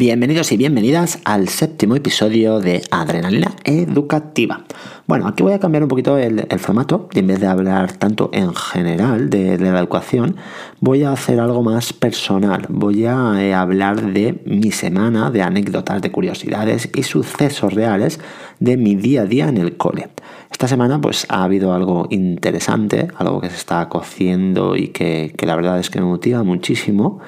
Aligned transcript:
Bienvenidos 0.00 0.50
y 0.50 0.56
bienvenidas 0.56 1.18
al 1.26 1.50
séptimo 1.50 1.94
episodio 1.94 2.58
de 2.58 2.80
Adrenalina 2.90 3.54
Educativa. 3.64 4.64
Bueno, 5.10 5.26
aquí 5.26 5.42
voy 5.42 5.54
a 5.54 5.58
cambiar 5.58 5.82
un 5.82 5.88
poquito 5.88 6.18
el, 6.18 6.46
formato 6.60 7.08
y 7.12 7.18
en 7.18 7.26
vez 7.26 7.40
de 7.40 7.48
hablar 7.48 7.90
tanto 7.94 8.30
en 8.32 8.54
general 8.54 9.28
de, 9.28 9.58
la 9.58 9.80
educación, 9.80 10.36
voy 10.78 11.02
a 11.02 11.10
hacer 11.10 11.40
algo 11.40 11.64
más 11.64 11.92
personal. 11.92 12.66
Voy 12.68 13.06
a 13.06 13.34
eh, 13.42 13.52
hablar 13.52 14.12
de 14.12 14.40
mi 14.46 14.70
semana, 14.70 15.32
de 15.32 15.42
anécdotas, 15.42 16.00
de 16.00 16.12
curiosidades 16.12 16.90
y 16.94 17.02
sucesos 17.02 17.74
reales 17.74 18.20
de 18.60 18.76
mi 18.76 18.94
día 18.94 19.22
a 19.22 19.26
día 19.26 19.48
en 19.48 19.56
el 19.56 19.76
cole. 19.76 20.10
Esta 20.48 20.68
semana 20.68 21.00
pues 21.00 21.26
ha 21.28 21.42
habido 21.42 21.74
algo 21.74 22.06
interesante, 22.10 23.08
algo 23.16 23.40
que 23.40 23.50
se 23.50 23.56
está 23.56 23.88
cociendo 23.88 24.76
y 24.76 24.90
que, 24.90 25.34
que 25.36 25.44
la 25.44 25.56
verdad 25.56 25.80
es 25.80 25.90
que 25.90 25.98
me 25.98 26.06
motiva 26.06 26.44
muchísimo 26.44 27.18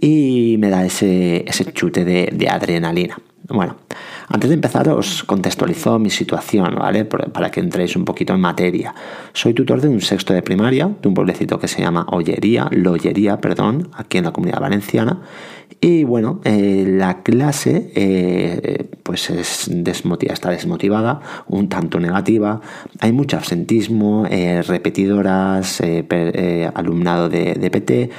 y 0.00 0.56
me 0.58 0.70
da 0.70 0.86
ese, 0.86 1.44
chute 1.74 2.06
de, 2.06 2.48
adrenalina. 2.48 3.18
Bueno, 3.48 3.76
antes 4.30 4.48
de 4.48 4.54
empezar 4.54 4.88
os 4.88 5.24
contextualizo 5.24 5.98
mi 5.98 6.08
situación, 6.08 6.76
¿vale? 6.78 7.04
Para 7.04 7.50
que 7.50 7.58
entréis 7.58 7.96
un 7.96 8.04
poquito 8.04 8.32
en 8.32 8.40
materia. 8.40 8.94
Soy 9.32 9.54
tutor 9.54 9.80
de 9.80 9.88
un 9.88 10.00
sexto 10.00 10.32
de 10.32 10.40
primaria, 10.40 10.88
de 11.02 11.08
un 11.08 11.14
pueblecito 11.14 11.58
que 11.58 11.66
se 11.66 11.82
llama 11.82 12.06
Ollería, 12.10 12.68
Lollería, 12.70 13.40
perdón, 13.40 13.90
aquí 13.92 14.18
en 14.18 14.24
la 14.24 14.32
comunidad 14.32 14.60
valenciana. 14.60 15.22
Y 15.80 16.04
bueno, 16.04 16.40
eh, 16.44 16.84
la 16.86 17.22
clase 17.22 17.90
eh, 17.96 18.90
pues 19.02 19.30
está 19.30 20.50
desmotivada, 20.50 21.20
un 21.48 21.68
tanto 21.68 21.98
negativa. 21.98 22.60
Hay 23.00 23.10
mucho 23.10 23.36
absentismo, 23.36 24.26
eh, 24.30 24.62
repetidoras, 24.62 25.82
alumnado 26.74 27.28
de, 27.28 27.54
de 27.54 27.70
PT. 27.70 28.10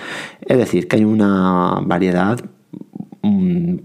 Es 0.46 0.58
decir, 0.58 0.90
que 0.90 0.98
hay 0.98 1.06
una 1.06 1.80
variedad 1.84 2.38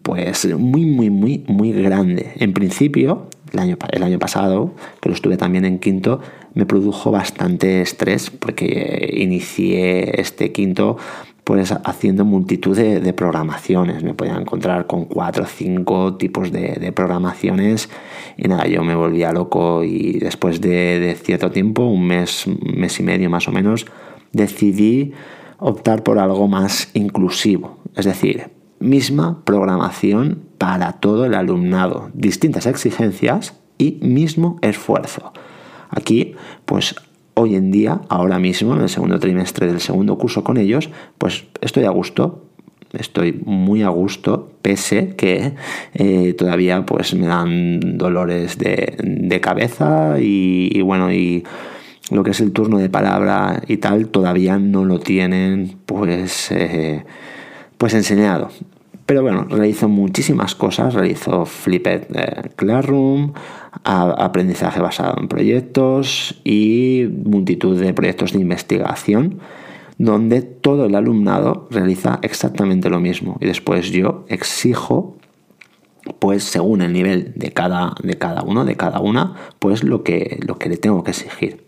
pues 0.03 0.47
muy, 0.57 0.87
muy, 0.87 1.11
muy, 1.11 1.45
muy 1.47 1.73
grande. 1.73 2.33
En 2.37 2.53
principio, 2.53 3.29
el 3.53 3.59
año, 3.59 3.77
el 3.91 4.03
año 4.03 4.19
pasado, 4.19 4.75
que 5.01 5.09
lo 5.09 5.15
estuve 5.15 5.37
también 5.37 5.65
en 5.65 5.79
quinto, 5.79 6.21
me 6.55 6.67
produjo 6.67 7.11
bastante 7.11 7.83
estrés 7.83 8.31
porque 8.31 9.11
inicié 9.15 10.21
este 10.21 10.53
quinto 10.53 10.97
pues 11.45 11.73
haciendo 11.85 12.25
multitud 12.25 12.77
de, 12.77 13.13
programaciones. 13.13 14.03
Me 14.03 14.15
podía 14.15 14.37
encontrar 14.37 14.89
con 14.89 15.05
cuatro 15.05 15.45
o 15.45 15.47
cinco 15.47 16.17
tipos 16.17 16.51
de, 16.51 16.91
programaciones 16.93 17.89
y 18.37 18.49
nada, 18.49 18.67
yo 18.67 18.83
me 18.83 18.97
volvía 18.97 19.31
loco 19.33 19.85
y 19.85 20.19
después 20.19 20.61
de, 20.61 20.99
de 20.99 21.15
cierto 21.15 21.53
tiempo, 21.53 21.85
un 21.85 22.05
mes, 22.05 22.47
mes 22.49 22.99
y 22.99 23.05
medio 23.05 23.31
más 23.31 23.47
o 23.47 23.53
menos, 23.53 23.87
decidí 24.33 25.13
optar 25.59 26.03
por 26.03 26.19
algo 26.19 26.49
más 26.49 26.91
inclusivo. 26.95 27.79
Es 27.95 28.07
decir, 28.07 28.56
misma 28.79 29.45
programación 29.45 30.41
para 30.59 30.95
todo 30.95 31.25
el 31.25 31.35
alumnado, 31.35 32.11
distintas 32.15 32.67
exigencias 32.67 33.55
y 33.79 33.99
mismo 34.03 34.59
esfuerzo. 34.63 35.33
Aquí, 35.91 36.35
pues 36.65 36.95
hoy 37.35 37.55
en 37.55 37.71
día, 37.71 38.01
ahora 38.09 38.39
mismo, 38.39 38.75
en 38.75 38.83
el 38.83 38.89
segundo 38.89 39.19
trimestre 39.19 39.67
del 39.67 39.81
segundo 39.81 40.17
curso 40.19 40.43
con 40.43 40.57
ellos, 40.57 40.91
pues 41.19 41.47
estoy 41.61 41.85
a 41.85 41.91
gusto, 41.91 42.47
estoy 42.93 43.41
muy 43.45 43.83
a 43.83 43.89
gusto, 43.89 44.53
pese 44.63 45.15
que 45.17 45.55
eh, 45.95 46.35
todavía 46.35 46.87
pues 46.87 47.15
me 47.15 47.27
dan 47.27 47.99
dolores 47.99 48.59
de, 48.59 49.41
cabeza 49.43 50.17
y, 50.19 50.81
bueno, 50.81 51.13
y 51.13 51.45
lo 52.11 52.23
que 52.23 52.31
es 52.31 52.41
el 52.41 52.53
turno 52.53 52.79
de 52.79 52.89
palabra 52.89 53.63
y 53.69 53.77
tal, 53.77 54.09
todavía 54.09 54.59
no 54.59 54.85
lo 54.85 54.99
tienen 54.99 55.77
pues... 55.87 56.51
Eh, 56.53 57.05
pues 57.79 57.95
enseñado. 57.95 58.51
Pero 59.07 59.23
bueno, 59.23 59.47
realizo 59.49 59.89
muchísimas 59.89 60.57
cosas, 60.57 60.95
realizo 60.95 61.47
Flipped 61.47 62.09
eh, 62.13 62.51
Classroom, 62.57 63.33
aprendizaje 63.85 64.81
basado 64.81 65.21
en 65.21 65.29
proyectos 65.29 66.41
y 66.43 67.09
multitud 67.25 67.81
de 67.81 67.95
proyectos 67.95 68.33
de 68.33 68.41
investigación 68.41 69.41
donde 69.99 70.43
todo 70.43 70.87
el 70.87 70.95
alumnado 70.95 71.69
realiza 71.71 72.19
exactamente 72.23 72.91
lo 72.91 73.01
mismo 73.01 73.39
y 73.41 73.47
después 73.47 73.91
yo 73.91 74.25
exijo 74.29 75.17
pues 76.19 76.45
según 76.45 76.83
el 76.83 76.93
nivel 76.93 77.33
de 77.35 77.53
cada, 77.53 77.95
de 78.03 78.15
cada 78.15 78.43
uno, 78.43 78.65
de 78.65 78.77
cada 78.77 79.01
una, 79.01 79.35
pues 79.59 79.83
lo 79.83 80.05
que, 80.05 80.39
lo 80.47 80.57
que 80.57 80.69
le 80.69 80.77
tengo 80.77 81.03
que 81.03 81.11
exigir. 81.11 81.65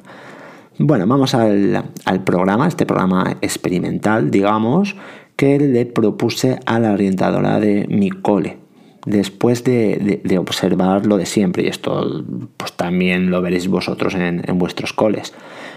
Bueno, 0.79 1.09
vamos 1.09 1.35
al, 1.35 1.83
al 2.05 2.23
programa, 2.23 2.69
este 2.69 2.87
programa 2.87 3.37
experimental, 3.41 4.31
digamos, 4.31 4.95
que 5.39 5.57
le 5.61 5.87
propuse 5.87 6.59
a 6.67 6.81
la 6.81 6.91
orientadora 6.91 7.61
de 7.61 7.87
mi 7.89 8.11
cole. 8.11 8.59
Después 9.07 9.63
de, 9.63 10.21
observar 10.37 11.07
lo 11.07 11.17
de 11.17 11.27
siempre, 11.27 11.63
y 11.63 11.69
esto 11.69 12.25
pues 12.57 12.73
también 12.73 13.31
lo 13.31 13.41
veréis 13.41 13.69
vosotros 13.69 14.17
en, 14.17 14.43
vuestros 14.59 14.93
coles. 14.93 15.33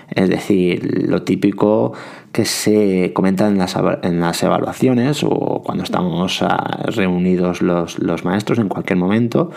Es 0.10 0.30
decir, 0.30 1.08
lo 1.08 1.22
típico 1.22 1.94
que 2.32 2.46
se 2.46 3.12
comenta 3.14 3.48
en 3.48 3.60
las, 3.60 3.78
en 4.02 4.20
las 4.20 4.42
evaluaciones 4.42 5.24
o 5.24 5.62
cuando 5.64 5.84
estamos 5.84 6.42
ah, 6.42 6.82
reunidos 6.88 7.62
los, 7.62 8.00
los 8.00 8.26
maestros 8.26 8.58
en 8.58 8.68
cualquier 8.68 8.98
momento, 8.98 9.52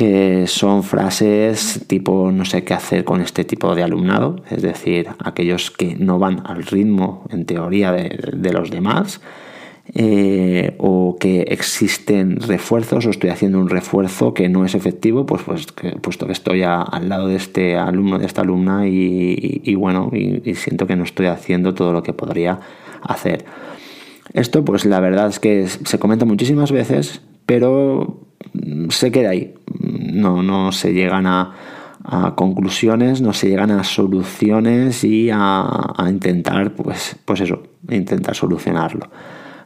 que 0.00 0.46
son 0.46 0.82
frases 0.82 1.84
tipo 1.86 2.32
no 2.32 2.46
sé 2.46 2.64
qué 2.64 2.72
hacer 2.72 3.04
con 3.04 3.20
este 3.20 3.44
tipo 3.44 3.74
de 3.74 3.82
alumnado, 3.82 4.36
es 4.48 4.62
decir, 4.62 5.08
aquellos 5.18 5.70
que 5.70 5.94
no 5.94 6.18
van 6.18 6.40
al 6.46 6.64
ritmo 6.64 7.26
en 7.28 7.44
teoría 7.44 7.92
de, 7.92 8.50
los 8.50 8.70
demás, 8.70 9.20
eh, 9.94 10.74
o 10.78 11.18
que 11.20 11.42
existen 11.42 12.40
refuerzos 12.40 13.04
o 13.04 13.10
estoy 13.10 13.28
haciendo 13.28 13.58
un 13.58 13.68
refuerzo 13.68 14.32
que 14.32 14.48
no 14.48 14.64
es 14.64 14.74
efectivo, 14.74 15.26
pues, 15.26 15.42
pues 15.42 15.66
puesto 16.00 16.24
que 16.24 16.32
estoy 16.32 16.62
al 16.62 17.10
lado 17.10 17.28
de 17.28 17.36
este 17.36 17.76
alumno, 17.76 18.18
de 18.18 18.24
esta 18.24 18.40
alumna 18.40 18.88
y, 18.88 19.74
bueno, 19.74 20.10
y, 20.14 20.54
siento 20.54 20.86
que 20.86 20.96
no 20.96 21.04
estoy 21.04 21.26
haciendo 21.26 21.74
todo 21.74 21.92
lo 21.92 22.02
que 22.02 22.14
podría 22.14 22.58
hacer. 23.02 23.44
Esto 24.32 24.64
pues 24.64 24.86
la 24.86 24.98
verdad 25.00 25.28
es 25.28 25.40
que 25.40 25.66
se 25.66 25.98
comenta 25.98 26.24
muchísimas 26.24 26.72
veces, 26.72 27.20
pero 27.44 28.30
se 28.88 29.12
queda 29.12 29.30
ahí 29.30 29.54
no, 30.00 30.42
no 30.42 30.72
se 30.72 30.92
llegan 30.92 31.26
a, 31.26 31.54
conclusiones, 32.34 33.20
no 33.20 33.34
se 33.34 33.50
llegan 33.50 33.70
a 33.70 33.84
soluciones 33.84 35.04
y 35.04 35.28
a, 35.30 35.94
intentar, 36.08 36.72
pues, 36.72 37.16
pues 37.24 37.42
eso, 37.42 37.62
intentar 37.88 38.34
solucionarlo. 38.34 39.08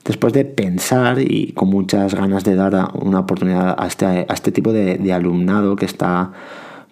Después 0.04 0.32
de 0.32 0.44
pensar 0.44 1.18
y 1.20 1.52
con 1.52 1.70
muchas 1.70 2.14
ganas 2.14 2.44
de 2.44 2.56
dar 2.56 2.90
una 2.94 3.20
oportunidad 3.20 3.76
a 3.78 3.86
este, 3.86 4.04
a 4.04 4.34
este 4.34 4.52
tipo 4.52 4.72
de, 4.72 5.12
alumnado 5.12 5.76
que 5.76 5.86
está, 5.86 6.32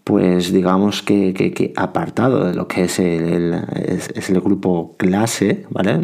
pues 0.04 0.52
digamos 0.52 1.02
que, 1.02 1.74
apartado 1.76 2.46
de 2.46 2.54
lo 2.54 2.68
que 2.68 2.84
es 2.84 2.98
el, 2.98 3.54
es, 3.84 4.30
el 4.30 4.40
grupo 4.40 4.96
clase, 4.96 5.66
¿vale? 5.68 6.00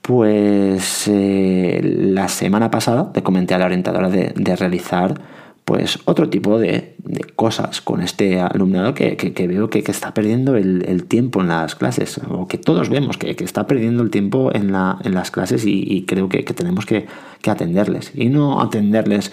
Pues 0.00 1.08
eh, 1.08 1.80
la 1.82 2.28
semana 2.28 2.70
pasada 2.70 3.12
te 3.12 3.24
comenté 3.24 3.54
a 3.54 3.58
la 3.58 3.64
orientadora 3.66 4.08
de, 4.08 4.32
de 4.36 4.54
realizar 4.54 5.20
pues 5.66 5.98
otro 6.04 6.30
tipo 6.30 6.60
de, 6.60 6.94
cosas 7.34 7.80
con 7.80 8.00
este 8.00 8.40
alumnado 8.40 8.94
que, 8.94 9.16
veo 9.48 9.68
que, 9.68 9.80
está 9.80 10.14
perdiendo 10.14 10.54
el, 10.54 11.04
tiempo 11.08 11.40
en 11.40 11.48
las 11.48 11.74
clases, 11.74 12.20
o 12.30 12.46
que 12.46 12.56
todos 12.56 12.88
vemos 12.88 13.16
que, 13.16 13.34
está 13.40 13.66
perdiendo 13.66 14.04
el 14.04 14.10
tiempo 14.10 14.52
en, 14.54 14.70
las 14.70 15.30
clases 15.32 15.64
y, 15.66 16.04
creo 16.06 16.28
que, 16.28 16.44
tenemos 16.44 16.86
que, 16.86 17.06
atenderles. 17.48 18.12
Y 18.14 18.28
no 18.28 18.60
atenderles 18.60 19.32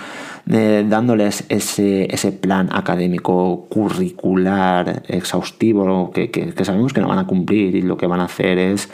eh, 0.49 0.83
dándoles 0.87 1.45
ese, 1.49 2.31
plan 2.41 2.69
académico 2.71 3.67
curricular 3.69 5.03
exhaustivo 5.07 6.11
que, 6.11 6.53
sabemos 6.63 6.93
que 6.93 7.01
no 7.01 7.09
van 7.09 7.19
a 7.19 7.27
cumplir 7.27 7.75
y 7.75 7.83
lo 7.83 7.95
que 7.95 8.07
van 8.07 8.21
a 8.21 8.25
hacer 8.25 8.57
es 8.57 8.89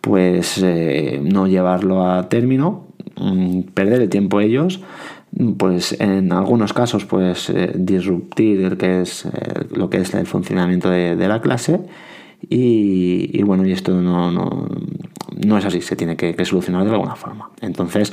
pues 0.00 0.58
eh, 0.62 1.20
no 1.22 1.46
llevarlo 1.46 2.10
a 2.10 2.30
término, 2.30 2.86
mm, 3.16 3.60
perder 3.74 4.00
el 4.02 4.08
tiempo 4.08 4.40
ellos 4.40 4.80
pues 5.58 5.98
en 6.00 6.32
algunos 6.32 6.72
casos 6.72 7.04
pues 7.04 7.50
eh, 7.50 7.72
disruptir 7.74 8.62
el 8.62 8.76
que 8.76 9.02
es 9.02 9.26
eh, 9.26 9.66
lo 9.74 9.90
que 9.90 9.98
es 9.98 10.14
el 10.14 10.26
funcionamiento 10.26 10.90
de, 10.90 11.16
la 11.28 11.40
clase 11.40 11.80
y, 12.48 13.42
bueno 13.42 13.66
y 13.66 13.72
esto 13.72 14.00
no, 14.00 14.30
no 14.30 15.58
es 15.58 15.64
así, 15.64 15.80
se 15.80 15.96
tiene 15.96 16.16
que, 16.16 16.44
solucionar 16.44 16.84
de 16.84 16.90
alguna 16.90 17.16
forma. 17.16 17.50
Entonces 17.60 18.12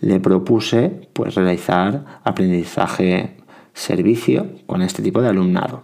le 0.00 0.20
propuse 0.20 1.08
pues, 1.12 1.34
realizar 1.34 2.20
aprendizaje 2.24 3.36
servicio 3.74 4.46
con 4.66 4.82
este 4.82 5.02
tipo 5.02 5.22
de 5.22 5.28
alumnado. 5.28 5.82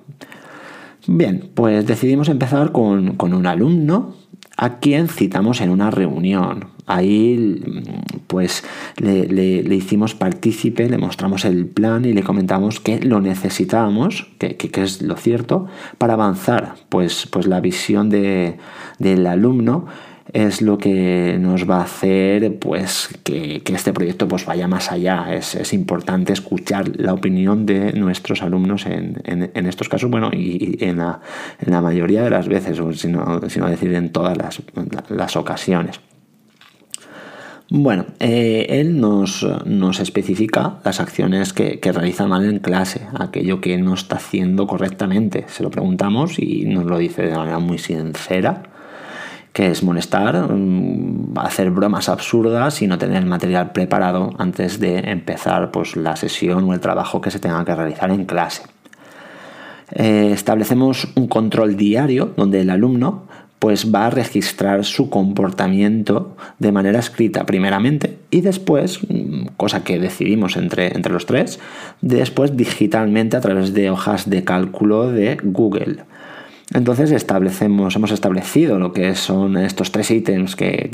Bien, 1.06 1.50
pues 1.54 1.86
decidimos 1.86 2.28
empezar 2.28 2.72
con, 2.72 3.16
con 3.16 3.32
un 3.32 3.46
alumno 3.46 4.14
a 4.58 4.80
quien 4.80 5.08
citamos 5.08 5.60
en 5.60 5.70
una 5.70 5.90
reunión. 5.90 6.66
Ahí 6.86 7.62
pues 8.26 8.64
le, 8.96 9.74
hicimos 9.74 10.14
partícipe, 10.14 10.88
le 10.88 10.98
mostramos 10.98 11.44
el 11.44 11.66
plan 11.66 12.04
y 12.04 12.12
le 12.12 12.24
comentamos 12.24 12.80
que 12.80 12.98
lo 12.98 13.20
necesitábamos, 13.20 14.26
que, 14.38 14.56
es 14.82 15.00
lo 15.00 15.16
cierto, 15.16 15.66
para 15.96 16.14
avanzar. 16.14 16.74
Pues, 16.88 17.28
pues 17.30 17.46
la 17.46 17.60
visión 17.60 18.10
del 18.10 19.26
alumno 19.26 19.86
es 20.32 20.60
lo 20.60 20.78
que 20.78 21.38
nos 21.40 21.68
va 21.68 21.78
a 21.78 21.82
hacer 21.82 22.58
pues, 22.58 23.08
que, 23.24 23.62
este 23.64 23.92
proyecto 23.92 24.28
pues, 24.28 24.44
vaya 24.44 24.68
más 24.68 24.92
allá. 24.92 25.34
Es, 25.34 25.72
importante 25.72 26.32
escuchar 26.32 26.96
la 26.96 27.14
opinión 27.14 27.66
de 27.66 27.92
nuestros 27.92 28.42
alumnos 28.42 28.86
en, 28.86 29.50
estos 29.54 29.88
casos, 29.88 30.10
bueno, 30.10 30.30
y, 30.32 30.78
en, 30.84 30.98
la, 30.98 31.20
mayoría 31.80 32.22
de 32.22 32.30
las 32.30 32.48
veces, 32.48 32.78
sino, 32.94 33.48
sino 33.48 33.68
decir 33.68 33.94
en 33.94 34.10
todas 34.10 34.36
las, 35.08 35.36
ocasiones. 35.36 36.00
Bueno, 37.70 38.06
eh, 38.18 38.66
él 38.70 38.98
nos, 38.98 39.44
especifica 40.00 40.78
las 40.84 41.00
acciones 41.00 41.52
que, 41.52 41.80
que, 41.80 41.92
realiza 41.92 42.26
mal 42.26 42.48
en 42.48 42.60
clase, 42.60 43.02
aquello 43.18 43.60
que 43.60 43.76
no 43.76 43.94
está 43.94 44.16
haciendo 44.16 44.66
correctamente. 44.66 45.44
Se 45.48 45.62
lo 45.62 45.70
preguntamos 45.70 46.38
y 46.38 46.64
nos 46.64 46.86
lo 46.86 46.98
dice 46.98 47.26
de 47.26 47.36
manera 47.36 47.58
muy 47.58 47.78
sincera 47.78 48.62
que 49.58 49.72
es 49.72 49.82
molestar, 49.82 50.54
mm, 50.54 51.36
hacer 51.36 51.72
bromas 51.72 52.08
absurdas 52.08 52.80
y 52.80 52.86
no 52.86 52.96
tener 52.96 53.16
el 53.16 53.26
material 53.26 53.72
preparado 53.72 54.30
antes 54.38 54.78
de 54.78 54.98
empezar 54.98 55.72
pues, 55.72 55.96
la 55.96 56.14
sesión 56.14 56.62
o 56.62 56.74
el 56.74 56.78
trabajo 56.78 57.20
que 57.20 57.32
se 57.32 57.40
tenga 57.40 57.64
que 57.64 57.74
realizar 57.74 58.08
en 58.12 58.24
clase. 58.24 58.62
Eh, 59.90 60.30
establecemos 60.32 61.08
un 61.16 61.26
control 61.26 61.76
diario 61.76 62.34
donde 62.36 62.60
el 62.60 62.70
alumno 62.70 63.24
pues 63.58 63.92
va 63.92 64.06
a 64.06 64.10
registrar 64.10 64.84
su 64.84 65.10
comportamiento 65.10 66.36
de 66.60 66.70
manera 66.70 67.00
escrita 67.00 67.44
primeramente 67.44 68.16
y 68.30 68.42
después, 68.42 69.00
mm, 69.08 69.56
cosa 69.56 69.82
que 69.82 69.98
decidimos 69.98 70.56
entre, 70.56 70.94
entre 70.94 71.12
los 71.12 71.26
tres, 71.26 71.58
después 72.00 72.56
digitalmente 72.56 73.36
a 73.36 73.40
través 73.40 73.74
de 73.74 73.90
hojas 73.90 74.30
de 74.30 74.44
cálculo 74.44 75.10
de 75.10 75.36
Google. 75.42 76.04
Entonces 76.74 77.10
establecemos, 77.12 77.96
hemos 77.96 78.10
establecido 78.10 78.78
lo 78.78 78.92
que 78.92 79.14
son 79.14 79.56
estos 79.56 79.90
tres 79.90 80.10
ítems 80.10 80.54
que, 80.54 80.90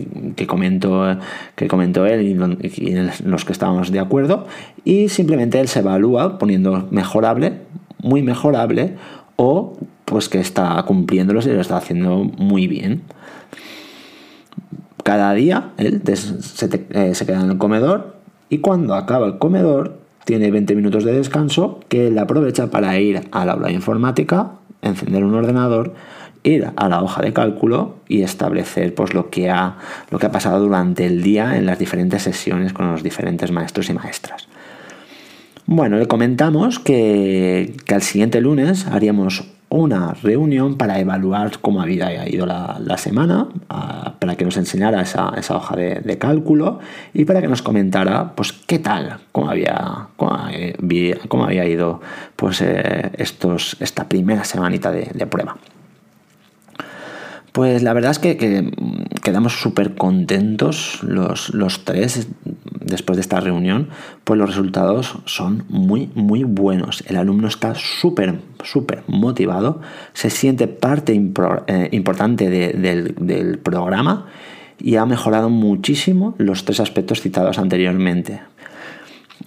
comentó, 0.47 1.19
que 1.57 1.67
comentó 1.67 2.07
él 2.07 2.23
y, 2.23 2.91
en 2.93 3.11
los 3.25 3.45
que 3.45 3.53
estábamos 3.53 3.91
de 3.91 3.99
acuerdo 3.99 4.47
y 4.85 5.09
simplemente 5.09 5.59
él 5.59 5.67
se 5.67 5.81
evalúa 5.81 6.39
poniendo 6.39 6.87
mejorable, 6.93 7.63
muy 8.01 8.23
mejorable 8.23 8.95
o 9.35 9.77
pues 10.05 10.29
que 10.29 10.39
está 10.39 10.81
cumpliéndolos 10.87 11.47
y 11.47 11.51
lo 11.51 11.61
está 11.61 11.79
haciendo 11.79 12.23
muy 12.23 12.69
bien. 12.69 13.03
Cada 15.03 15.35
día 15.35 15.73
él 15.77 16.03
se, 16.07 16.87
eh, 16.91 17.15
se 17.17 17.27
queda 17.27 17.41
en 17.41 17.51
el 17.51 17.59
comedor 17.59 18.15
y 18.49 18.59
cuando 18.59 18.95
acaba 18.95 19.27
el 19.27 19.39
comedor 19.39 19.99
tiene 20.25 20.53
20 20.53 20.77
minutos 20.77 21.03
de 21.03 21.15
descanso 21.15 21.81
que 21.89 22.07
él 22.07 22.19
aprovecha 22.19 22.69
para 22.69 22.99
ir 23.01 23.23
al 23.33 23.51
aula 23.51 23.67
de 23.67 23.75
informática 23.75 24.53
encender 24.85 25.25
un 25.25 25.35
ordenador, 25.35 25.95
ir 26.45 26.71
a 26.77 26.89
la 26.89 27.03
hoja 27.03 27.23
de 27.23 27.33
cálculo 27.33 27.97
y 28.07 28.23
establecer 28.23 28.95
pues, 28.95 29.15
lo, 29.15 29.31
que 29.31 29.51
ha, 29.51 29.79
lo 30.11 30.19
que 30.19 30.27
ha 30.27 30.31
pasado 30.31 30.61
durante 30.61 31.07
el 31.07 31.23
día 31.23 31.57
en 31.57 31.67
las 31.67 31.79
diferentes 31.79 32.23
sesiones 32.23 32.73
con 32.73 32.91
los 32.91 33.03
diferentes 33.03 33.51
maestros 33.51 33.89
y 33.91 33.95
maestras. 33.95 34.47
Bueno, 35.67 35.97
le 35.97 36.07
comentamos 36.07 36.79
que, 36.79 37.75
al 37.93 38.03
siguiente 38.03 38.41
lunes 38.43 38.87
haríamos 38.87 39.45
una 39.71 40.13
reunión 40.13 40.77
para 40.77 41.01
evaluar 41.01 41.59
cómo 41.61 41.81
había 41.81 42.29
ido 42.29 42.45
la, 42.45 42.99
semana, 42.99 43.49
para 44.25 44.39
que 44.39 44.45
nos 44.47 44.57
enseñara 44.57 45.03
esa, 45.03 45.55
hoja 45.55 45.77
de, 45.77 46.19
cálculo 46.19 46.79
y 47.13 47.27
para 47.27 47.43
que 47.43 47.49
nos 47.49 47.61
comentara 47.61 48.33
pues 48.35 48.55
qué 48.55 48.79
tal, 48.79 49.19
cómo 49.33 49.51
había, 49.51 50.09
cómo, 50.17 51.45
había 51.45 51.67
ido 51.67 52.01
pues, 52.35 52.63
eh, 52.63 53.11
estos, 53.19 53.77
esta 53.81 54.09
primera 54.09 54.43
semanita 54.45 54.91
de, 54.91 55.27
prueba. 55.27 55.59
Pues 57.55 57.85
la 57.85 57.93
verdad 57.93 58.11
es 58.11 58.19
que, 58.19 58.73
quedamos 59.23 59.53
súper 59.53 59.95
contentos 59.95 60.99
los, 61.05 61.55
los 61.55 61.85
tres 61.85 62.27
después 62.81 63.17
de 63.17 63.21
esta 63.21 63.39
reunión, 63.39 63.91
pues 64.25 64.39
los 64.41 64.49
resultados 64.49 65.19
son 65.25 65.63
muy, 65.69 66.11
muy 66.17 66.43
buenos. 66.43 67.05
El 67.07 67.15
alumno 67.15 67.47
está 67.47 67.77
súper, 67.77 68.41
súper 68.65 69.05
motivado, 69.07 69.81
se 70.15 70.31
siente 70.31 70.67
parte 70.67 71.15
eh, 71.69 71.89
importante 71.93 72.51
del 72.51 73.59
programa 73.61 74.27
y 74.81 74.97
ha 74.97 75.07
mejorado 75.07 75.49
muchísimo 75.49 76.35
los 76.39 76.65
tres 76.65 76.81
aspectos 76.81 77.21
citados 77.21 77.61
anteriormente 77.61 78.41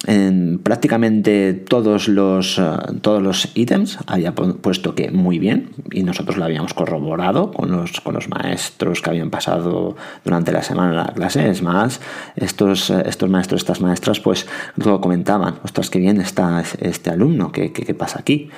en 0.05 0.59
prácticamente 0.59 1.53
todos 1.53 2.07
los, 2.07 2.59
eh, 2.59 2.63
todos 3.01 3.21
los 3.21 3.49
ítems 3.55 3.97
había 4.05 4.35
puesto 4.35 4.93
que 4.93 5.09
muy 5.09 5.39
bien 5.39 5.69
y 5.91 6.03
nosotros 6.03 6.37
lo 6.37 6.45
habíamos 6.45 6.73
corroborado 6.73 7.51
con 7.51 7.71
los, 7.71 7.99
con 8.01 8.13
los 8.13 8.29
maestros 8.29 9.01
que 9.01 9.09
habían 9.09 9.31
pasado 9.31 9.95
durante 10.23 10.51
la 10.51 10.61
semana 10.61 10.93
la 10.93 11.13
clase. 11.13 11.49
Es 11.49 11.63
más, 11.63 11.99
estos, 12.35 12.89
eh, 12.89 13.03
estos 13.07 13.29
maestros, 13.29 13.61
estas 13.61 13.81
maestras, 13.81 14.19
pues 14.19 14.47
lo 14.75 15.01
comentaban, 15.01 15.55
ostras, 15.63 15.89
qué 15.89 15.99
bien 15.99 16.21
está 16.21 16.63
este 16.79 17.09
alumno, 17.09 17.51
qué, 17.51 17.71
qué, 17.71 17.93
pasa 17.93 18.19
aquí. 18.19 18.49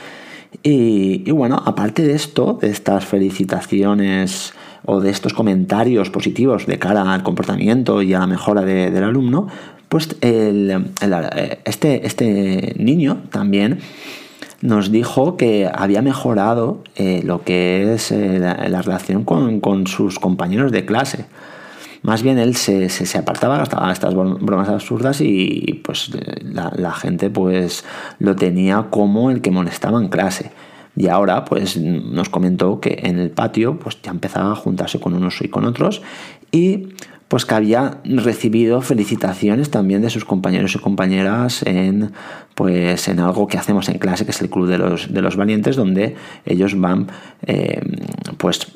Y, 0.63 1.29
bueno, 1.31 1.61
aparte 1.63 2.01
de 2.01 2.13
esto, 2.13 2.57
de 2.59 2.69
estas 2.69 3.05
felicitaciones 3.05 4.53
o 4.83 4.99
de 4.99 5.11
estos 5.11 5.33
comentarios 5.33 6.09
positivos 6.09 6.65
de 6.65 6.79
cara 6.79 7.13
al 7.13 7.21
comportamiento 7.21 8.01
y 8.01 8.13
a 8.13 8.19
la 8.19 8.27
mejora 8.27 8.63
del 8.63 9.03
alumno, 9.03 9.47
pues 9.89 10.15
este, 10.21 12.05
este 12.05 12.75
niño 12.77 13.23
también 13.31 13.79
nos 14.61 14.91
dijo 14.91 15.35
que 15.35 15.69
había 15.73 16.01
mejorado 16.01 16.83
eh, 16.95 17.21
lo 17.23 17.43
que 17.43 17.93
es 17.93 18.11
eh, 18.11 18.39
la, 18.39 18.81
relación 18.81 19.23
con, 19.23 19.87
sus 19.87 20.19
compañeros 20.19 20.71
de 20.71 20.85
clase. 20.85 21.25
Más 22.01 22.23
bien 22.23 22.37
él 22.37 22.55
se, 22.55 22.87
apartaba, 23.17 23.57
gastaba 23.57 23.91
estas 23.91 24.13
bromas 24.13 24.69
absurdas 24.69 25.19
y 25.21 25.81
pues 25.83 26.11
la, 26.43 26.71
la, 26.75 26.93
gente 26.93 27.29
pues 27.29 27.83
lo 28.19 28.35
tenía 28.35 28.87
como 28.89 29.31
el 29.31 29.41
que 29.41 29.51
molestaba 29.51 29.99
en 29.99 30.07
clase. 30.07 30.51
Y 30.95 31.07
ahora 31.07 31.45
pues 31.45 31.77
nos 31.77 32.29
comentó 32.29 32.79
que 32.79 32.99
en 33.03 33.19
el 33.19 33.31
patio 33.31 33.79
pues 33.79 34.01
ya 34.01 34.11
empezaba 34.11 34.51
a 34.51 34.55
juntarse 34.55 34.99
con 34.99 35.13
unos 35.13 35.41
y 35.41 35.49
con 35.49 35.65
otros 35.65 36.01
y 36.51 36.89
pues 37.29 37.45
que 37.45 37.53
había 37.53 37.99
recibido 38.03 38.81
felicitaciones 38.81 39.69
también 39.69 40.01
de 40.01 40.09
sus 40.09 40.25
compañeros 40.25 40.75
y 40.75 40.79
compañeras 40.79 41.61
en, 41.63 42.11
pues, 42.55 43.07
en 43.07 43.19
algo 43.19 43.47
que 43.47 43.59
hacemos 43.59 43.87
en 43.87 43.99
clase, 43.99 44.25
que 44.25 44.31
es 44.31 44.41
el 44.41 44.49
Club 44.49 44.67
de 44.67 44.79
los, 44.79 45.13
de 45.13 45.21
los 45.21 45.35
Valientes, 45.35 45.75
donde 45.75 46.15
ellos 46.43 46.77
van 46.77 47.07
eh, 47.45 47.81
pues, 48.37 48.71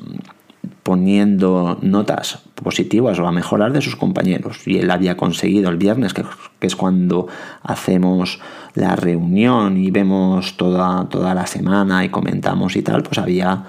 poniendo 0.84 1.80
notas 1.82 2.44
positivas 2.54 3.18
o 3.18 3.26
a 3.26 3.32
mejorar 3.32 3.74
de 3.74 3.82
sus 3.82 3.96
compañeros. 3.96 4.68
Y 4.68 4.78
él 4.78 4.92
había 4.92 5.18
conseguido 5.18 5.72
el 5.72 5.78
viernes, 5.78 6.14
que, 6.14 6.24
es 6.62 6.76
cuando 6.76 7.28
hacemos 7.64 8.40
la 8.76 8.96
reunión 8.96 9.78
y 9.78 9.90
vemos 9.90 10.58
toda, 10.58 11.10
toda 11.10 11.34
la 11.34 11.48
semana 11.48 12.06
y 12.06 12.10
comentamos 12.10 12.76
y 12.76 12.84
tal, 12.84 13.02
pues 13.02 13.18
había 13.18 13.64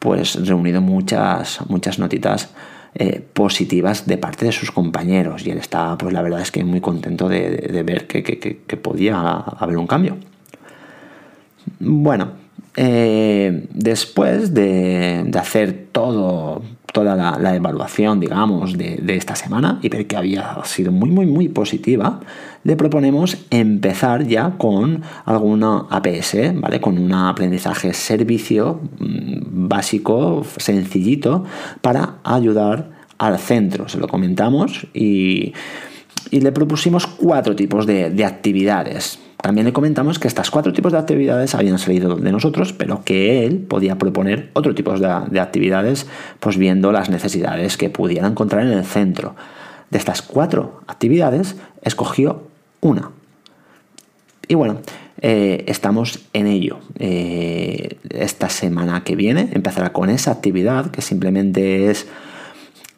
pues 0.00 0.44
reunido 0.44 0.80
muchas, 0.80 1.60
muchas 1.68 2.00
notitas 2.00 2.52
eh, 2.96 3.20
positivas 3.32 4.06
de 4.06 4.18
parte 4.18 4.46
de 4.46 4.52
sus 4.52 4.70
compañeros 4.70 5.44
y 5.44 5.50
él 5.50 5.58
está, 5.58 5.98
pues 5.98 6.12
la 6.12 6.22
verdad 6.22 6.40
es 6.40 6.52
que 6.52 6.62
muy 6.62 6.80
contento 6.80 7.28
de, 7.28 7.82
ver 7.84 8.06
que, 8.06 8.76
podía 8.76 9.16
haber 9.18 9.78
un 9.78 9.88
cambio. 9.88 10.16
Bueno, 11.80 12.32
eh, 12.76 13.66
después 13.72 14.54
de, 14.54 15.28
hacer 15.36 15.86
todo, 15.90 16.62
toda 16.94 17.16
la, 17.16 17.56
evaluación, 17.56 18.20
digamos, 18.20 18.78
de, 18.78 19.02
esta 19.08 19.34
semana 19.34 19.80
y 19.82 19.88
ver 19.88 20.06
que 20.06 20.16
había 20.16 20.56
sido 20.62 20.92
muy, 20.92 21.10
muy, 21.10 21.26
muy 21.26 21.48
positiva, 21.48 22.20
le 22.62 22.76
proponemos 22.76 23.36
empezar 23.50 24.28
ya 24.28 24.52
con 24.58 25.02
alguna 25.24 25.86
APS, 25.90 26.54
¿vale? 26.54 26.80
Con 26.80 26.96
un 26.96 27.12
aprendizaje 27.12 27.92
servicio 27.92 28.80
mm, 29.00 29.68
básico, 29.68 30.46
sencillito, 30.56 31.44
para 31.80 32.18
ayudar 32.22 32.90
al 33.18 33.40
centro. 33.40 33.88
Se 33.88 33.98
lo 33.98 34.06
comentamos 34.06 34.86
y, 34.94 35.52
le 36.30 36.52
propusimos 36.52 37.08
cuatro 37.08 37.56
tipos 37.56 37.86
de, 37.86 38.24
actividades 38.24 39.18
También 39.44 39.66
le 39.66 39.74
comentamos 39.74 40.18
que 40.18 40.26
estas 40.26 40.50
cuatro 40.50 40.72
tipos 40.72 40.90
de 40.92 40.98
actividades 40.98 41.54
habían 41.54 41.78
salido 41.78 42.16
de 42.16 42.32
nosotros, 42.32 42.72
pero 42.72 43.04
que 43.04 43.44
él 43.44 43.58
podía 43.58 43.98
proponer 43.98 44.48
otro 44.54 44.74
tipo 44.74 44.98
de, 44.98 45.06
de 45.28 45.38
actividades, 45.38 46.06
pues 46.40 46.56
viendo 46.56 46.92
las 46.92 47.10
necesidades 47.10 47.76
que 47.76 47.90
pudiera 47.90 48.26
encontrar 48.26 48.64
en 48.64 48.72
el 48.72 48.86
centro. 48.86 49.36
De 49.90 49.98
estas 49.98 50.22
cuatro 50.22 50.80
actividades, 50.86 51.56
escogió 51.82 52.44
una. 52.80 53.10
Y 54.48 54.54
bueno, 54.54 54.78
eh, 55.20 55.64
estamos 55.68 56.20
en 56.32 56.46
ello. 56.46 56.78
Eh, 56.98 57.98
esta 58.08 58.48
semana 58.48 59.04
que 59.04 59.14
viene 59.14 59.50
empezará 59.52 59.92
con 59.92 60.08
esa 60.08 60.30
actividad 60.30 60.90
que 60.90 61.02
simplemente 61.02 61.90
es 61.90 62.06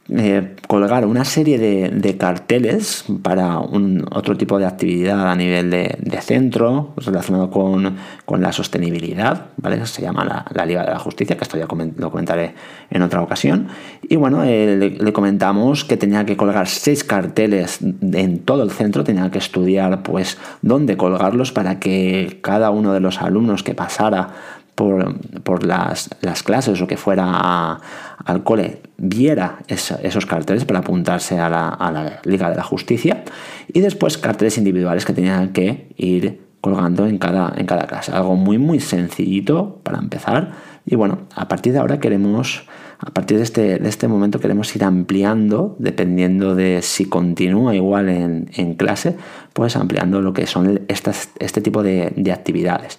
eh, 0.08 0.54
colgar 0.68 1.04
una 1.04 1.24
serie 1.24 1.58
de, 1.58 2.16
carteles 2.16 3.04
para 3.22 3.58
un, 3.58 4.06
otro 4.12 4.36
tipo 4.36 4.56
de 4.58 4.64
actividad 4.64 5.28
a 5.28 5.34
nivel 5.34 5.70
de, 5.70 6.20
centro 6.20 6.94
relacionado 6.96 7.50
con, 7.50 7.96
la 8.40 8.52
sostenibilidad, 8.52 9.46
¿vale? 9.56 9.84
Se 9.86 10.02
llama 10.02 10.24
la, 10.24 10.64
Liga 10.64 10.84
de 10.84 10.92
la 10.92 10.98
Justicia, 10.98 11.36
que 11.36 11.42
esto 11.42 11.58
ya 11.58 11.66
lo 11.96 12.10
comentaré 12.10 12.54
en 12.90 13.02
otra 13.02 13.20
ocasión. 13.20 13.68
Y 14.02 14.16
bueno, 14.16 14.44
eh, 14.44 14.96
le, 14.98 15.12
comentamos 15.12 15.84
que 15.84 15.96
tenía 15.96 16.24
que 16.24 16.36
colgar 16.36 16.68
seis 16.68 17.02
carteles 17.02 17.80
en 17.80 18.38
todo 18.40 18.62
el 18.62 18.70
centro, 18.70 19.02
tenía 19.02 19.30
que 19.30 19.38
estudiar 19.38 20.02
pues 20.02 20.38
dónde 20.62 20.96
colgarlos 20.96 21.50
para 21.50 21.80
que 21.80 22.38
cada 22.42 22.70
uno 22.70 22.92
de 22.92 23.00
los 23.00 23.20
alumnos 23.22 23.62
que 23.64 23.74
pasara 23.74 24.28
por, 24.76 25.64
las, 25.64 26.10
clases 26.44 26.80
o 26.80 26.86
que 26.86 26.96
fuera 26.96 27.80
al 28.24 28.44
cole 28.44 28.82
viera 28.98 29.58
esos 29.68 30.26
carteles 30.26 30.64
para 30.64 30.80
apuntarse 30.80 31.40
a 31.40 31.48
la, 31.48 32.20
Liga 32.24 32.50
de 32.50 32.56
la 32.56 32.62
Justicia 32.62 33.24
y 33.72 33.80
después 33.80 34.18
carteles 34.18 34.58
individuales 34.58 35.04
que 35.04 35.14
tenían 35.14 35.52
que 35.52 35.88
ir 35.96 36.46
colgando 36.60 37.06
en 37.06 37.18
cada, 37.18 37.54
en 37.56 37.66
cada 37.66 37.86
clase. 37.86 38.12
Algo 38.12 38.36
muy 38.36 38.58
muy 38.58 38.80
sencillito 38.80 39.80
para 39.82 39.98
empezar 39.98 40.52
y 40.84 40.94
bueno, 40.94 41.20
a 41.34 41.48
partir 41.48 41.72
de 41.72 41.80
ahora 41.80 41.98
queremos, 41.98 42.64
a 42.98 43.10
partir 43.10 43.38
de 43.38 43.44
este, 43.44 43.78
de 43.78 43.88
este 43.88 44.08
momento 44.08 44.40
queremos 44.40 44.74
ir 44.76 44.84
ampliando, 44.84 45.74
dependiendo 45.78 46.54
de 46.54 46.80
si 46.82 47.06
continúa 47.06 47.74
igual 47.74 48.08
en, 48.08 48.74
clase, 48.74 49.16
pues 49.52 49.74
ampliando 49.74 50.20
lo 50.20 50.32
que 50.32 50.46
son 50.46 50.82
estas, 50.88 51.30
este 51.40 51.60
tipo 51.60 51.82
de, 51.82 52.12
de 52.14 52.32
actividades. 52.32 52.98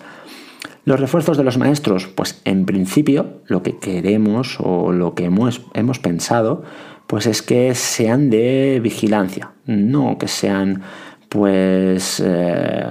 Los 0.88 1.02
refuerzos 1.02 1.36
de 1.36 1.44
los 1.44 1.58
maestros, 1.58 2.08
pues 2.08 2.40
en 2.46 2.66
principio 2.66 3.42
lo 3.48 3.62
que 3.62 3.78
queremos 3.78 4.56
o 4.62 4.94
lo 4.94 5.16
que 5.16 5.26
hemos, 5.26 5.64
hemos 5.74 6.00
pensado, 6.00 6.64
pues 7.08 7.26
es 7.26 7.42
que 7.42 7.76
sean 7.76 8.30
de 8.30 8.80
vigilancia, 8.82 9.52
no 9.66 10.18
que 10.18 10.30
sean 10.30 10.84
pues 11.28 12.24
eh, 12.26 12.86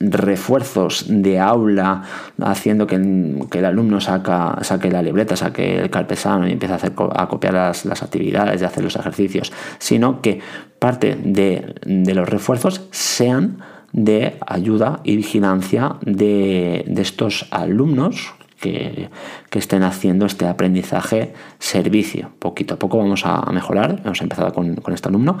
refuerzos 0.00 1.04
de 1.10 1.38
aula 1.38 2.04
haciendo 2.40 2.86
que, 2.86 2.94
el 2.94 3.64
alumno 3.66 4.00
saque 4.00 4.90
la 4.90 5.02
libreta, 5.02 5.36
saque 5.36 5.80
el 5.80 5.90
carpesano 5.90 6.48
y 6.48 6.52
empiece 6.52 6.72
a, 6.72 6.76
hacer, 6.76 6.94
a 7.14 7.28
copiar 7.28 7.52
las, 7.52 8.02
actividades 8.02 8.62
y 8.62 8.64
hacer 8.64 8.82
los 8.82 8.96
ejercicios, 8.96 9.52
sino 9.78 10.22
que 10.22 10.40
parte 10.78 11.18
de, 11.22 11.74
de 11.84 12.14
los 12.14 12.26
refuerzos 12.26 12.88
sean 12.92 13.58
de 13.96 14.36
ayuda 14.46 15.00
y 15.04 15.16
vigilancia 15.16 15.96
de, 16.02 16.84
estos 16.98 17.48
alumnos 17.50 18.34
que, 18.60 19.08
estén 19.52 19.82
haciendo 19.82 20.26
este 20.26 20.46
aprendizaje 20.46 21.32
servicio. 21.58 22.30
Poquito 22.38 22.74
a 22.74 22.78
poco 22.78 22.98
vamos 22.98 23.24
a 23.24 23.50
mejorar. 23.52 24.02
Hemos 24.04 24.20
empezado 24.20 24.52
con, 24.52 24.76
este 24.92 25.08
alumno. 25.08 25.38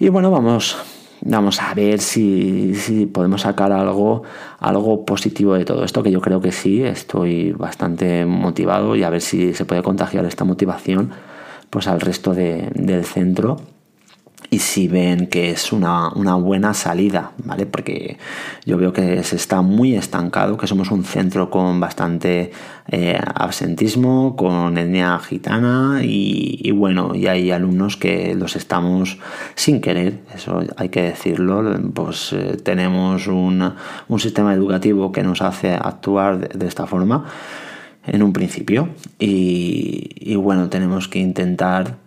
Y 0.00 0.08
bueno, 0.08 0.32
vamos, 0.32 0.76
vamos 1.20 1.62
a 1.62 1.72
ver 1.74 2.00
si, 2.00 2.74
podemos 3.12 3.42
sacar 3.42 3.70
algo, 3.70 4.24
algo 4.58 5.04
positivo 5.04 5.54
de 5.54 5.64
todo 5.64 5.84
esto, 5.84 6.02
que 6.02 6.10
yo 6.10 6.20
creo 6.20 6.40
que 6.40 6.50
sí, 6.50 6.82
estoy 6.82 7.52
bastante 7.52 8.26
motivado 8.26 8.96
y 8.96 9.04
a 9.04 9.10
ver 9.10 9.20
si 9.20 9.54
se 9.54 9.64
puede 9.64 9.84
contagiar 9.84 10.24
esta 10.24 10.44
motivación 10.44 11.12
pues 11.70 11.86
al 11.86 12.00
resto 12.00 12.34
del 12.34 13.04
centro 13.04 13.73
y 14.54 14.60
si 14.60 14.86
ven 14.86 15.26
que 15.26 15.50
es 15.50 15.72
una, 15.72 16.10
buena 16.36 16.74
salida, 16.74 17.32
¿vale? 17.38 17.66
Porque 17.66 18.18
yo 18.64 18.78
veo 18.78 18.92
que 18.92 19.24
se 19.24 19.34
está 19.34 19.62
muy 19.62 19.96
estancado, 19.96 20.56
que 20.56 20.68
somos 20.68 20.92
un 20.92 21.02
centro 21.02 21.50
con 21.50 21.80
bastante 21.80 22.52
eh, 22.86 23.18
absentismo, 23.34 24.36
con 24.36 24.78
etnia 24.78 25.18
gitana 25.18 26.02
y, 26.04 26.70
bueno, 26.70 27.16
y 27.16 27.26
hay 27.26 27.50
alumnos 27.50 27.96
que 27.96 28.36
los 28.36 28.54
estamos 28.54 29.18
sin 29.56 29.80
querer, 29.80 30.20
eso 30.32 30.60
hay 30.76 30.88
que 30.88 31.02
decirlo, 31.02 31.76
pues 31.92 32.32
eh, 32.32 32.56
tenemos 32.62 33.26
un, 33.26 33.74
sistema 34.18 34.54
educativo 34.54 35.10
que 35.10 35.24
nos 35.24 35.42
hace 35.42 35.74
actuar 35.74 36.48
de 36.48 36.66
esta 36.68 36.86
forma 36.86 37.24
en 38.06 38.22
un 38.22 38.32
principio 38.32 38.90
y 39.18 40.36
bueno, 40.36 40.68
tenemos 40.68 41.08
que 41.08 41.18
intentar 41.18 42.03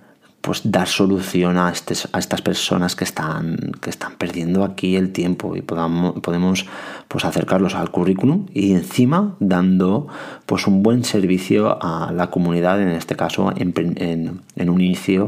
pues 0.48 0.62
dar 0.64 0.88
solución 0.88 1.58
a, 1.58 1.68
a 1.68 2.20
estas 2.20 2.42
personas 2.42 2.96
que 2.96 3.04
están, 3.04 3.58
que 3.82 3.90
están 3.90 4.14
perdiendo 4.16 4.64
aquí 4.64 4.96
el 4.96 5.12
tiempo 5.12 5.58
y 5.58 5.62
podamos, 5.62 6.22
podemos 6.22 6.66
pues 7.10 7.26
acercarlos 7.26 7.76
al 7.76 7.92
currículum 7.92 8.46
y 8.54 8.72
encima 8.72 9.36
dando 9.42 10.08
pues 10.46 10.66
un 10.66 10.84
buen 10.84 11.04
servicio 11.04 11.78
a 11.84 12.14
la 12.14 12.28
comunidad, 12.28 12.82
en 12.82 12.88
este 12.88 13.18
caso 13.18 13.52
en, 13.58 14.70
un 14.70 14.82
inicio 14.82 15.28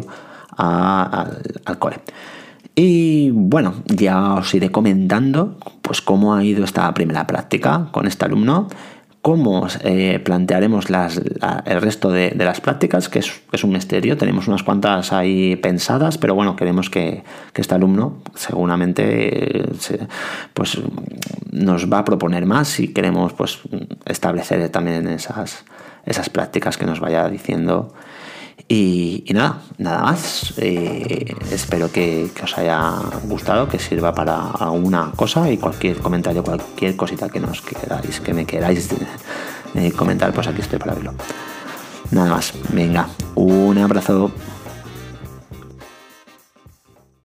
al, 0.56 1.42
al 1.66 1.80
cole. 1.80 1.98
Y 2.74 3.32
bueno, 3.32 3.74
ya 3.88 4.36
os 4.36 4.54
iré 4.54 4.72
comentando 4.72 5.58
pues 5.82 6.02
cómo 6.02 6.34
ha 6.34 6.46
ido 6.46 6.64
esta 6.64 6.94
primera 6.94 7.28
práctica 7.28 7.90
con 7.92 8.08
este 8.08 8.24
alumno 8.24 8.70
cómo 9.30 9.68
eh, 9.84 10.20
plantearemos 10.26 10.86
el 10.90 11.82
resto 11.82 12.10
de, 12.10 12.34
las 12.36 12.62
prácticas, 12.62 13.10
que 13.10 13.20
es, 13.20 13.64
un 13.64 13.70
misterio. 13.72 14.18
Tenemos 14.18 14.48
unas 14.48 14.64
cuantas 14.64 15.14
ahí 15.14 15.56
pensadas, 15.56 16.18
pero 16.18 16.34
bueno, 16.34 16.56
queremos 16.56 16.90
que, 16.90 17.24
este 17.54 17.76
alumno 17.76 18.24
seguramente 18.34 19.60
eh, 19.60 20.08
pues, 20.56 20.80
nos 21.52 21.94
va 21.94 22.00
a 22.00 22.06
proponer 22.06 22.48
más 22.48 22.80
y 22.80 22.88
queremos 22.88 23.34
pues, 23.34 23.60
establecer 24.08 24.68
también 24.70 25.08
esas, 25.08 25.64
esas 26.08 26.32
prácticas 26.32 26.80
que 26.80 26.88
nos 26.88 27.00
vaya 27.00 27.30
diciendo 27.30 27.94
y, 28.68 29.26
nada, 29.34 29.62
nada 29.78 30.02
más. 30.04 30.54
Eh, 30.58 31.36
espero 31.52 31.92
que, 31.92 32.30
os 32.44 32.58
haya 32.58 32.94
gustado, 33.24 33.68
que 33.68 33.80
sirva 33.80 34.14
para 34.14 34.52
alguna 34.52 35.12
cosa 35.16 35.50
y 35.52 35.58
cualquier 35.58 35.98
comentario, 35.98 36.44
cualquier 36.44 36.96
cosita 36.96 37.30
que 37.30 37.40
nos 37.40 37.62
queráis, 37.62 38.20
que 38.20 38.34
me 38.34 38.46
queráis 38.46 38.90
eh, 39.76 39.92
comentar, 39.92 40.34
pues 40.34 40.48
aquí 40.48 40.62
estoy 40.62 40.80
para 40.80 40.94
verlo. 40.94 41.14
Nada 42.12 42.30
más, 42.30 42.54
venga, 42.70 43.08
un 43.36 43.78
abrazo. 43.78 44.32